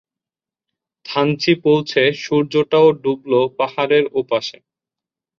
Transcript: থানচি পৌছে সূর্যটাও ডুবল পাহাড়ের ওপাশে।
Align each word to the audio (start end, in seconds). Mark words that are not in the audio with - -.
থানচি 1.05 1.53
পৌছে 1.63 2.01
সূর্যটাও 2.23 2.87
ডুবল 3.03 3.31
পাহাড়ের 3.59 4.05
ওপাশে। 4.13 4.57